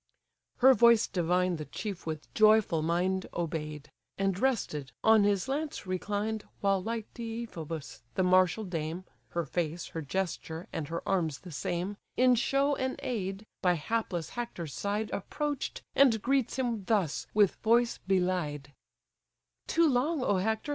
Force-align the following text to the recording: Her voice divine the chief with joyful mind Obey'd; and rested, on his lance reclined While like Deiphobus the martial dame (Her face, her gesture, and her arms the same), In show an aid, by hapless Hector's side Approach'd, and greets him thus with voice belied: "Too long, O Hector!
Her 0.57 0.73
voice 0.73 1.05
divine 1.05 1.57
the 1.57 1.65
chief 1.65 2.07
with 2.07 2.33
joyful 2.33 2.81
mind 2.81 3.27
Obey'd; 3.35 3.91
and 4.17 4.39
rested, 4.39 4.91
on 5.03 5.25
his 5.25 5.47
lance 5.47 5.85
reclined 5.85 6.43
While 6.59 6.81
like 6.81 7.13
Deiphobus 7.13 8.01
the 8.15 8.23
martial 8.23 8.63
dame 8.63 9.05
(Her 9.29 9.45
face, 9.45 9.89
her 9.89 10.01
gesture, 10.01 10.67
and 10.73 10.87
her 10.87 11.07
arms 11.07 11.41
the 11.41 11.51
same), 11.51 11.97
In 12.17 12.33
show 12.33 12.75
an 12.77 12.95
aid, 13.03 13.45
by 13.61 13.75
hapless 13.75 14.29
Hector's 14.31 14.73
side 14.73 15.11
Approach'd, 15.11 15.83
and 15.93 16.19
greets 16.19 16.55
him 16.57 16.83
thus 16.85 17.27
with 17.35 17.57
voice 17.57 17.99
belied: 18.07 18.73
"Too 19.67 19.87
long, 19.87 20.23
O 20.23 20.37
Hector! 20.37 20.69